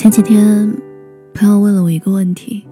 [0.00, 0.74] 前几天，
[1.34, 2.66] 朋友问了我一个问题：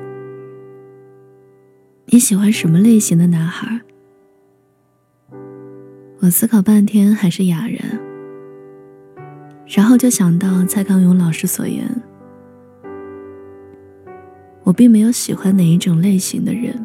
[2.06, 3.78] 你喜欢什么类型的男孩？
[6.20, 8.00] 我思考半天，还是哑然。
[9.66, 11.86] 然后就想到蔡康永老师所言：
[14.62, 16.82] 我并没有喜欢哪一种类型的人。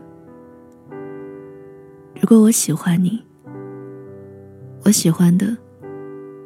[2.20, 3.23] 如果我喜欢你，
[4.84, 5.55] 我喜欢的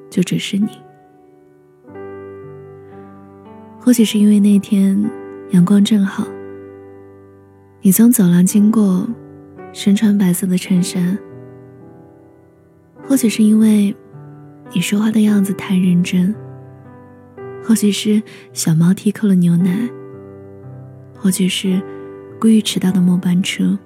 [0.08, 0.68] 就只是你。
[3.80, 5.02] 或许是因为那天
[5.52, 6.28] 阳光正好，
[7.82, 9.08] 你从走廊经过，
[9.72, 11.18] 身穿白色的衬衫。
[13.08, 13.96] 或许是因为
[14.74, 16.36] 你说话的样子太认真。
[17.64, 18.22] 或许是
[18.52, 19.90] 小猫踢扣了牛奶。
[21.16, 21.82] 或许是
[22.40, 23.78] 故意迟到的末班车。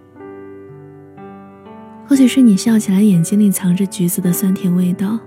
[2.07, 5.17] 或许是你笑起来眼睛里藏着橘子的酸甜味道，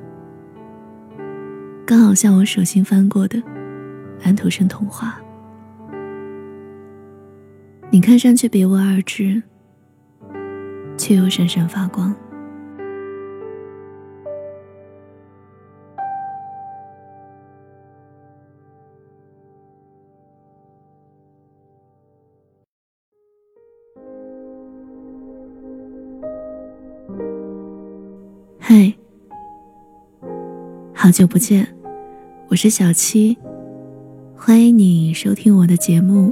[1.87, 3.41] 刚好像我手心翻过的。
[4.25, 5.21] 安徒生童话，
[7.91, 9.43] 你看上去别无二致，
[10.97, 12.17] 却又闪闪发光。
[28.59, 28.91] 嗨，
[30.95, 31.69] 好久不见，
[32.49, 33.37] 我是小七。
[34.47, 36.31] 欢迎你收听我的节目。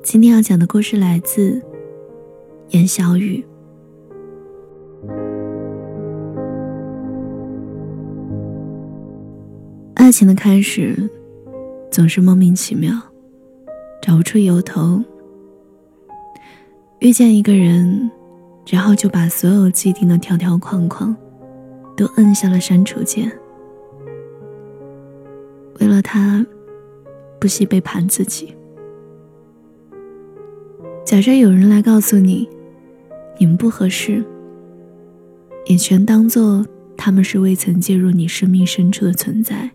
[0.00, 1.60] 今天要讲的故事来自
[2.68, 3.44] 严小雨。
[9.94, 11.10] 爱情的开始
[11.90, 12.94] 总是莫名其妙，
[14.00, 15.02] 找不出由头。
[17.00, 18.08] 遇见一个人，
[18.68, 21.16] 然后就把所有既定的条条框框
[21.96, 23.28] 都摁下了删除键。
[25.86, 26.44] 为了他，
[27.38, 28.54] 不惜背叛自己。
[31.04, 32.48] 假设有人来告诉你，
[33.38, 34.24] 你们不合适，
[35.66, 39.70] 也全当做他们是未曾介入你生命深处的存在。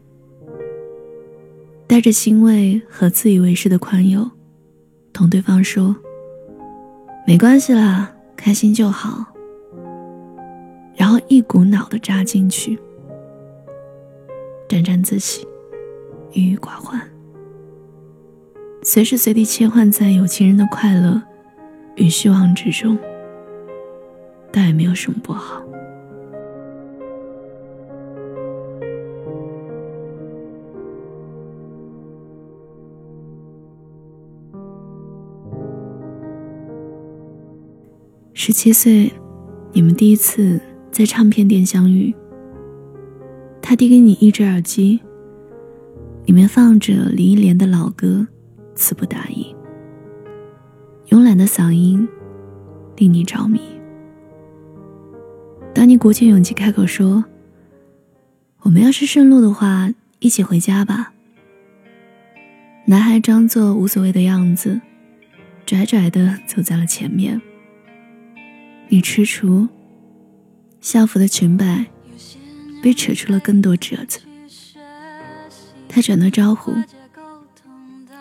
[1.86, 4.31] 带着欣慰和自以为是的宽宥，
[5.14, 5.96] 同对方说
[7.28, 9.25] ：“没关系啦，开心就好。”
[10.98, 12.80] 然后一股脑的扎进去，
[14.68, 15.48] 沾沾自喜。
[16.34, 17.02] 郁郁寡欢，
[18.84, 21.22] 随时随地切换在有情人的快乐
[21.96, 22.98] 与虚妄之中，
[24.52, 25.62] 倒也没有什么不好。
[38.34, 39.12] 十七岁，
[39.74, 40.60] 你们第一次
[40.92, 42.16] 在唱片店相遇，
[43.62, 45.02] 他递给你一只耳机。
[46.25, 48.28] 里面放着林忆莲的老歌，
[48.75, 49.56] 词不达意。
[51.09, 52.07] 慵懒的嗓音
[52.97, 53.59] 令你着迷。
[55.74, 57.25] 当你鼓起勇气开口说
[58.62, 61.13] ：“我们要是顺路的话，一起回家吧。”
[62.86, 64.80] 男孩装作无所谓的样子，
[65.66, 67.41] 拽拽的走在了前面。
[68.88, 69.68] 你踟蹰，
[70.81, 71.86] 校服的裙摆
[72.84, 74.19] 被扯出了更多褶子。
[75.90, 76.72] 他转头招呼：“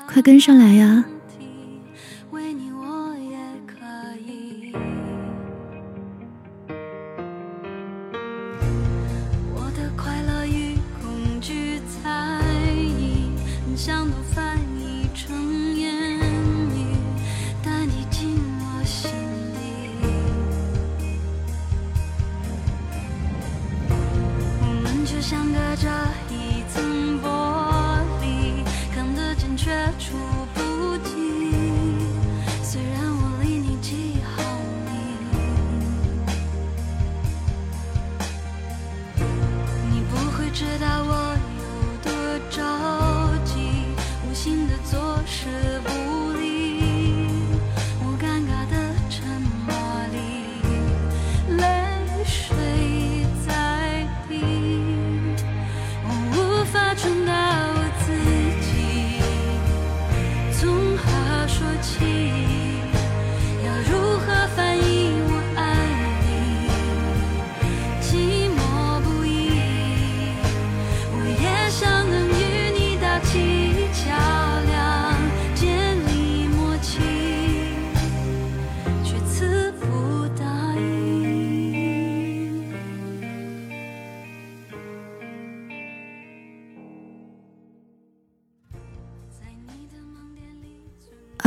[0.08, 1.04] 快跟上来呀！”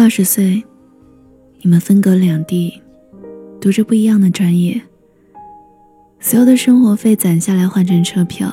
[0.02, 0.64] 二十岁，
[1.62, 2.82] 你们分隔两地，
[3.60, 4.82] 读着不一样的专业，
[6.20, 8.52] 所有的生活费攒下来换成车票，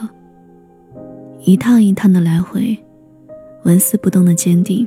[1.41, 2.77] 一趟一趟的来回，
[3.65, 4.87] 纹丝不动的坚定。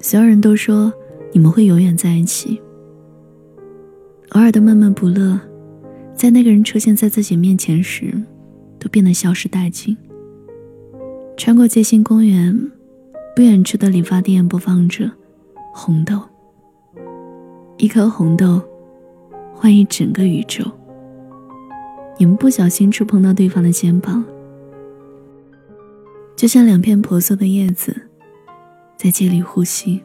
[0.00, 0.92] 所有人都说
[1.32, 2.60] 你们会永远在一起。
[4.30, 5.38] 偶尔的闷闷不乐，
[6.12, 8.12] 在那个人出现在自己面前时，
[8.80, 9.96] 都变得消失殆尽。
[11.36, 12.72] 穿过街心公园，
[13.34, 15.06] 不远处的理发店播放着
[15.72, 16.14] 《红豆》。
[17.78, 18.62] 一颗红豆，
[19.52, 20.64] 换一整个宇宙。
[22.16, 24.24] 你们不小心触碰到对方的肩膀，
[26.36, 28.08] 就像两片婆娑的叶子，
[28.96, 30.00] 在借力呼吸。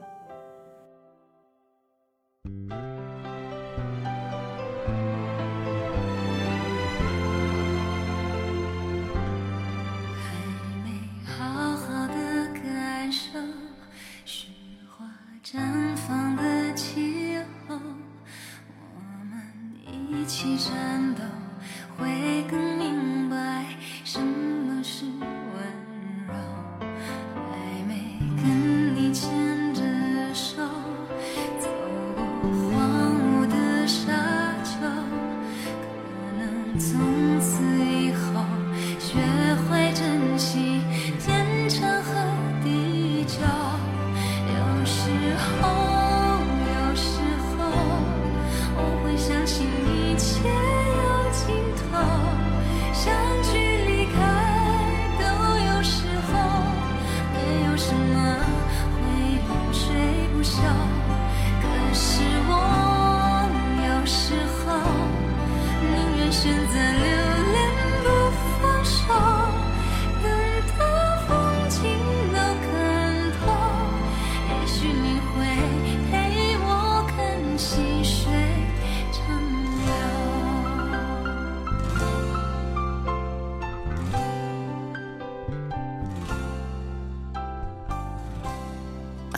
[20.40, 20.89] 起身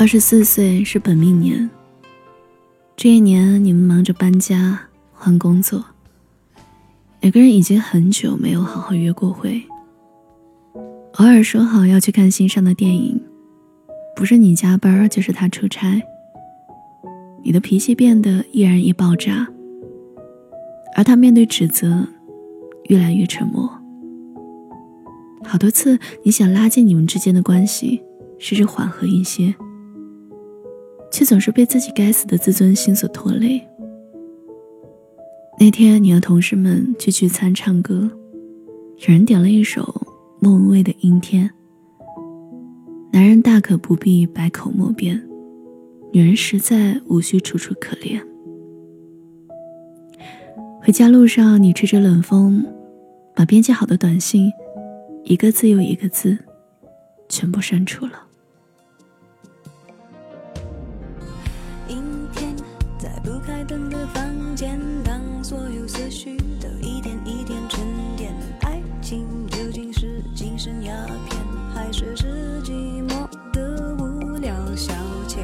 [0.01, 1.69] 二十四岁是本命年。
[2.97, 4.81] 这一年，你们忙着搬家、
[5.13, 5.85] 换工作，
[7.19, 9.61] 两个人已经很久没有好好约过会。
[11.17, 13.21] 偶尔说好要去看心上的电影，
[14.15, 16.01] 不是你加班，就是他出差。
[17.43, 19.47] 你的脾气变得易燃易爆炸，
[20.95, 22.07] 而他面对指责，
[22.85, 23.69] 越来越沉默。
[25.43, 28.01] 好多次，你想拉近你们之间的关系，
[28.39, 29.53] 试着缓和一些。
[31.11, 33.61] 却总是被自己该死的自尊心所拖累。
[35.59, 38.09] 那天，你和同事们去聚餐唱歌，
[38.97, 40.01] 有人点了一首
[40.39, 41.47] 莫文蔚的《阴天》。
[43.13, 45.21] 男人大可不必百口莫辩，
[46.13, 48.19] 女人实在无需楚楚可怜。
[50.81, 52.65] 回家路上，你吹着冷风，
[53.35, 54.51] 把编辑好的短信，
[55.25, 56.37] 一个字又一个字，
[57.29, 58.13] 全部删除了。
[63.89, 67.79] 的房间当所有思绪都一点一点沉
[68.17, 70.93] 淀爱情究竟是精神鸦
[71.29, 71.37] 片
[71.73, 74.93] 还是是寂寞的无聊消
[75.27, 75.39] 遣？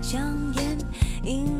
[0.00, 0.78] 香烟
[1.22, 1.59] 氤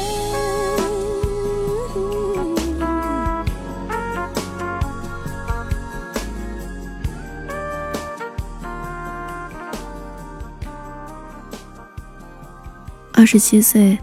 [13.21, 13.99] 二十七岁，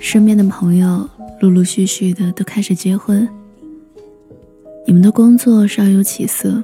[0.00, 1.08] 身边的朋友
[1.40, 3.28] 陆陆续续的都开始结婚。
[4.84, 6.60] 你们的工作稍有起色，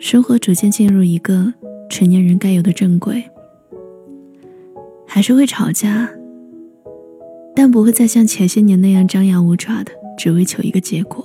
[0.00, 1.54] 生活逐渐进入一个
[1.88, 3.22] 成年人该有的正轨。
[5.06, 6.10] 还是会吵架，
[7.54, 11.24] 但不会再像前些年那样张牙舞爪的，只为求一个结果。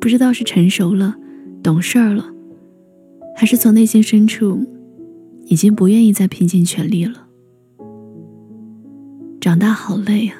[0.00, 1.16] 不知道是成熟了、
[1.64, 2.26] 懂事儿了，
[3.34, 4.64] 还是从内心深处，
[5.46, 7.26] 已经不愿意再拼尽全力了。
[9.42, 10.36] 长大好累啊！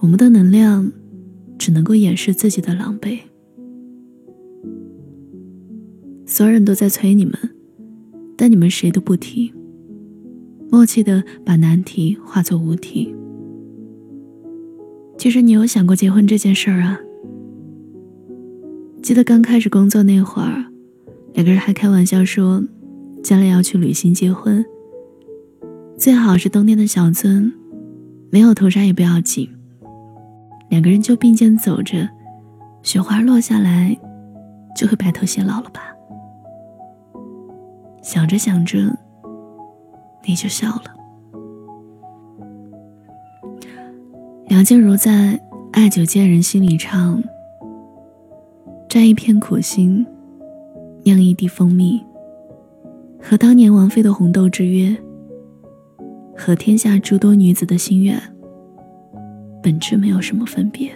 [0.00, 0.90] 我们的能量
[1.58, 3.18] 只能够掩饰自己的狼狈。
[6.24, 7.34] 所有人都在催你们，
[8.38, 9.52] 但你们谁都不提，
[10.70, 13.14] 默契的把难题化作无题。
[15.18, 16.98] 其实你有想过结婚这件事儿啊？
[19.02, 20.64] 记得刚开始工作那会儿，
[21.34, 22.64] 两个人还开玩笑说，
[23.22, 24.64] 将来要去旅行结婚，
[25.98, 27.52] 最好是冬天的小村，
[28.34, 29.48] 没有头纱也不要紧。
[30.68, 32.08] 两个人就并肩走着，
[32.82, 33.96] 雪花落下来，
[34.74, 35.94] 就会白头偕老了吧？
[38.02, 38.92] 想着想着，
[40.24, 40.82] 你就笑了。
[44.48, 45.12] 梁静茹在
[45.70, 47.22] 《爱久见人心》里唱
[48.90, 50.04] ：“摘一片苦心，
[51.04, 52.04] 酿一滴蜂蜜，
[53.22, 54.92] 和当年王菲的红豆之约，
[56.36, 58.20] 和天下诸多女子的心愿。”
[59.62, 60.90] 本质没有什么分别。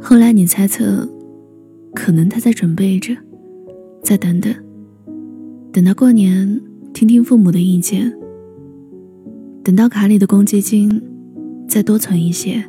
[0.00, 1.08] 后来你猜测，
[1.94, 3.16] 可能他在准备着，
[4.02, 4.52] 再等等，
[5.72, 6.60] 等到过年
[6.92, 8.12] 听听父母的意见，
[9.62, 11.02] 等到卡里的公积金
[11.68, 12.64] 再多存一些，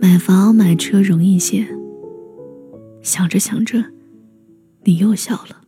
[0.00, 1.66] 买房买车容易些。
[3.02, 3.84] 想着想着，
[4.84, 5.61] 你又笑了。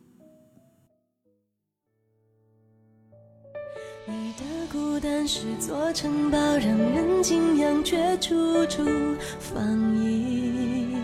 [5.27, 8.83] 是座城堡，让人敬仰，却处处
[9.39, 10.95] 防御。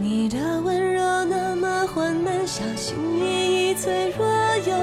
[0.00, 4.26] 你的温柔那么缓慢，小心翼翼，脆弱
[4.66, 4.74] 又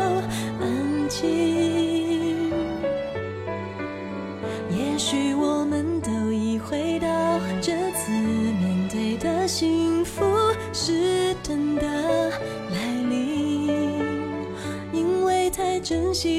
[0.62, 1.53] 安静。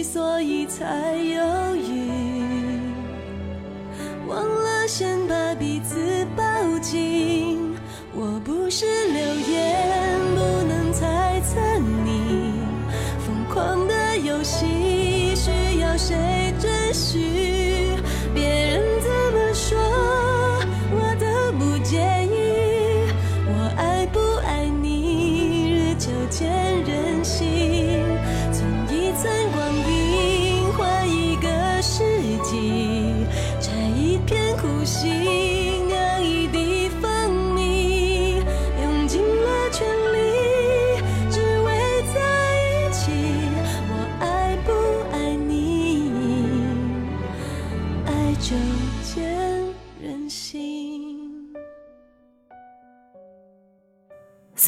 [0.02, 1.73] 所以才有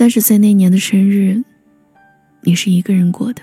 [0.06, 1.42] 三十岁那年的生日，
[2.42, 3.42] 你是一个人过的。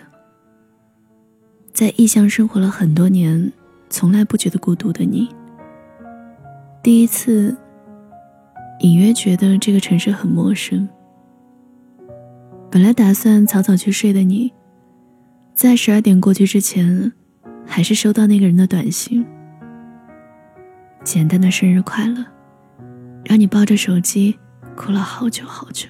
[1.73, 3.51] 在异乡生活了很多年，
[3.89, 5.27] 从来不觉得孤独的你，
[6.81, 7.53] 第一次
[8.79, 10.87] 隐约觉得这个城市很陌生。
[12.71, 14.49] 本来打算早早去睡的你，
[15.53, 17.11] 在十二点过去之前，
[17.65, 19.25] 还是收到那个人的短信，
[21.03, 22.23] 简单的生日快乐，
[23.25, 24.39] 让你抱着手机
[24.77, 25.89] 哭了好久好久。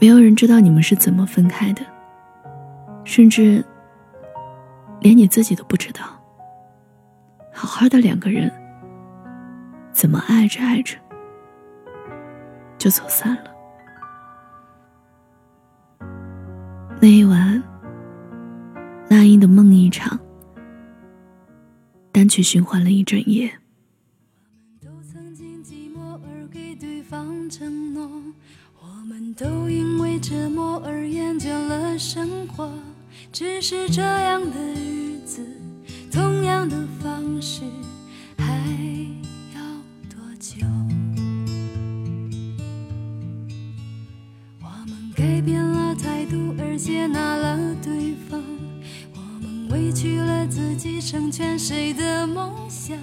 [0.00, 1.82] 没有人知道你们是怎么分开的，
[3.04, 3.64] 甚至
[5.00, 6.04] 连你自己都不知道。
[7.52, 8.48] 好好的两个人，
[9.90, 10.96] 怎么爱着爱着
[12.78, 13.50] 就走散了？
[17.00, 17.60] 那一晚，
[19.08, 20.16] 那英的梦一场，
[22.12, 23.50] 单曲循环了一整夜。
[33.70, 35.46] 是这样的日子，
[36.10, 37.60] 同样的方式，
[38.38, 38.46] 还
[39.54, 39.60] 要
[40.08, 40.66] 多久？
[44.62, 48.42] 我们改变了态度而接纳了对方，
[49.14, 52.96] 我们委屈了自己成全谁的梦想？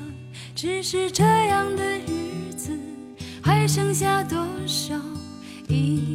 [0.55, 2.71] 只是这样的日子，
[3.39, 4.99] 还剩下多少？
[5.67, 6.14] 已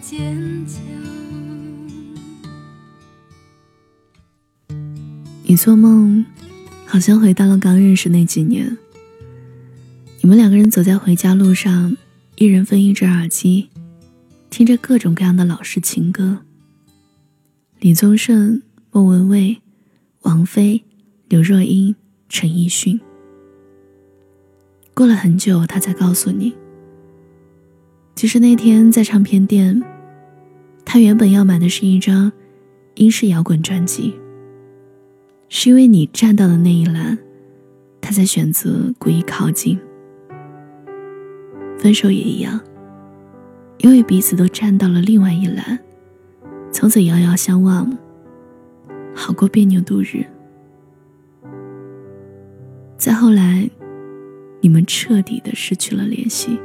[0.00, 0.82] 坚强。
[5.42, 6.24] 你做梦，
[6.86, 8.76] 好像回到了刚认识那几年。
[10.20, 11.96] 你们两个人走在回家路上，
[12.36, 13.68] 一人分一只耳机，
[14.48, 16.38] 听着各种各样的老式情歌。
[17.78, 19.60] 李宗盛、莫文蔚、
[20.22, 20.82] 王菲、
[21.28, 21.94] 刘若英、
[22.30, 22.98] 陈奕迅。
[24.94, 26.54] 过了很久，他才告诉你，
[28.14, 29.82] 其实那天在唱片店，
[30.84, 32.32] 他原本要买的是一张
[32.94, 34.14] 英式摇滚专辑。
[35.48, 37.18] 是因为你站到的那一栏，
[38.00, 39.78] 他才选择故意靠近。
[41.78, 42.58] 分手也一样，
[43.78, 45.78] 因为彼此都站到了另外一栏，
[46.72, 47.96] 从此遥遥相望，
[49.14, 50.24] 好过别扭度日。
[52.96, 53.68] 再后来，
[54.60, 56.58] 你们彻底的失去了联系。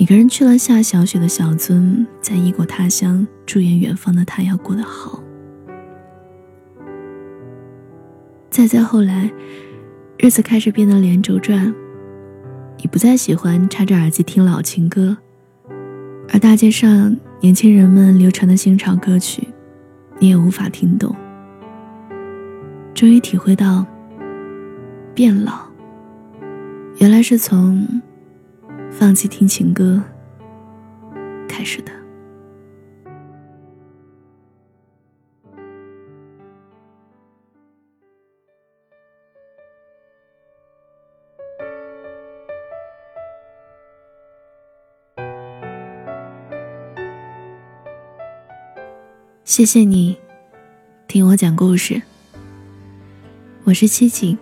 [0.00, 5.22] 一个人去了下小雪的小村，在异国他乡，祝愿远方的他要过得好。
[8.48, 9.30] 再再后来，
[10.16, 11.74] 日子开始变得连轴转。
[12.78, 15.18] 你不再喜欢插着耳机听老情歌，
[16.30, 19.46] 而大街上年轻人们流传的新潮歌曲，
[20.18, 21.14] 你也无法听懂。
[22.94, 23.84] 终于体会到，
[25.14, 25.60] 变老，
[26.96, 27.86] 原来是从
[28.90, 30.02] 放弃听情歌
[31.48, 31.92] 开始的。
[49.44, 50.16] 谢谢你，
[51.08, 52.02] 听我讲故事。
[53.64, 54.38] 我是七景，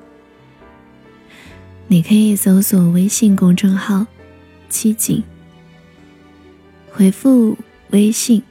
[1.87, 4.07] 你可以搜索微信公众号
[4.69, 5.23] “七景”，
[6.93, 7.57] 回复
[7.91, 8.43] 微信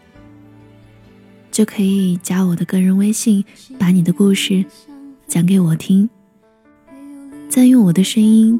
[1.52, 3.44] 就可以加我的个人微信，
[3.80, 4.66] 把你的故事
[5.28, 6.10] 讲给我听，
[7.50, 8.60] 再用我的声音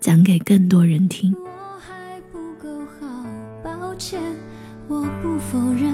[0.00, 1.34] 讲给更多人听。
[1.38, 2.68] 我还不够
[3.00, 3.24] 好，
[3.62, 4.20] 抱歉，
[4.88, 5.92] 我不否认。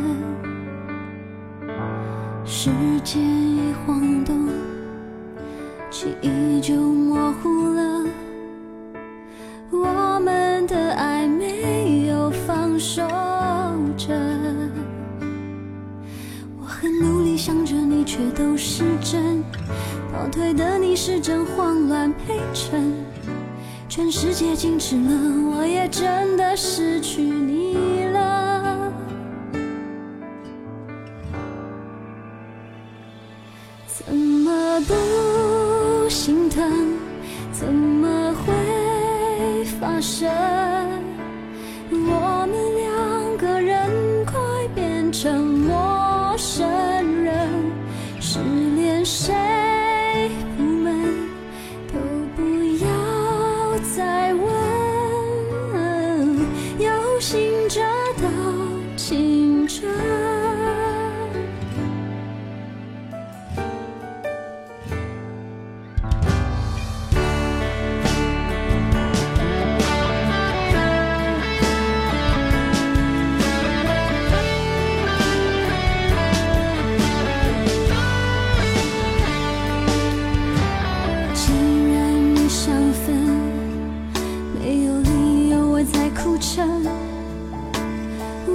[2.44, 2.70] 时
[3.04, 4.48] 间一晃动，
[5.90, 8.06] 记忆就模糊了。
[9.70, 10.47] 我们
[18.18, 19.44] 却都是真。
[20.12, 22.92] 倒退的你是真，慌乱陪衬。
[23.88, 27.97] 全世界静止了，我也真的失去你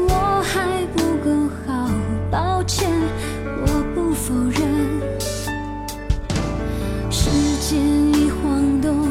[0.07, 1.89] 我还不够好
[2.31, 2.89] 抱歉
[3.65, 4.61] 我不否认。
[7.09, 7.29] 时
[7.61, 7.79] 间
[8.13, 9.07] 一晃动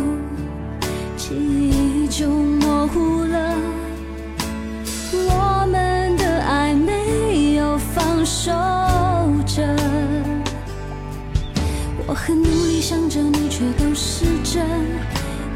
[1.17, 3.57] 记忆就模糊了
[5.13, 8.51] 我们的爱没有放手
[9.47, 9.63] 着
[12.07, 14.63] 我很努力想着你却都是真。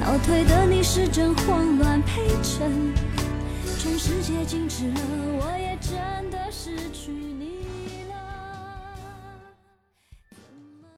[0.06, 3.05] 倒退的你始终慌乱陪衬。
[4.06, 5.00] 世界静止了，
[5.40, 6.25] 我也真。